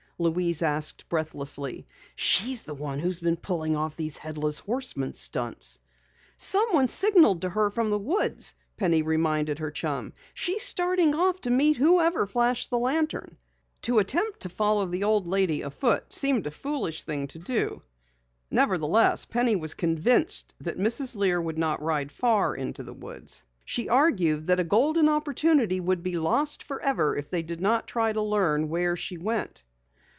Louise 0.21 0.61
asked 0.61 1.09
breathlessly. 1.09 1.87
"She's 2.15 2.61
the 2.61 2.75
one 2.75 2.99
who's 2.99 3.19
been 3.19 3.37
pulling 3.37 3.75
off 3.75 3.95
these 3.95 4.17
Headless 4.17 4.59
Horseman 4.59 5.15
stunts!" 5.15 5.79
"Someone 6.37 6.87
signaled 6.87 7.41
to 7.41 7.49
her 7.49 7.71
from 7.71 7.89
the 7.89 7.97
woods," 7.97 8.53
Penny 8.77 9.01
reminded 9.01 9.57
her 9.57 9.71
chum. 9.71 10.13
"She's 10.35 10.61
starting 10.61 11.15
off 11.15 11.41
to 11.41 11.49
meet 11.49 11.77
whoever 11.77 12.27
flashed 12.27 12.69
the 12.69 12.77
lantern!" 12.77 13.35
To 13.81 13.97
attempt 13.97 14.41
to 14.41 14.49
follow 14.49 14.85
the 14.85 15.03
old 15.05 15.27
lady 15.27 15.63
afoot 15.63 16.13
seemed 16.13 16.45
a 16.45 16.51
foolish 16.51 17.03
thing 17.03 17.25
to 17.29 17.39
do. 17.39 17.81
Nevertheless, 18.51 19.25
Penny 19.25 19.55
was 19.55 19.73
convinced 19.73 20.53
that 20.61 20.77
Mrs. 20.77 21.15
Lear 21.15 21.41
would 21.41 21.57
not 21.57 21.81
ride 21.81 22.11
far 22.11 22.53
into 22.53 22.83
the 22.83 22.93
woods. 22.93 23.43
She 23.65 23.89
argued 23.89 24.45
that 24.45 24.59
a 24.59 24.63
golden 24.63 25.09
opportunity 25.09 25.79
would 25.79 26.03
be 26.03 26.19
lost 26.19 26.61
forever 26.61 27.15
if 27.15 27.31
they 27.31 27.41
did 27.41 27.59
not 27.59 27.87
try 27.87 28.13
to 28.13 28.21
learn 28.21 28.69
where 28.69 28.95
she 28.95 29.17
went. 29.17 29.63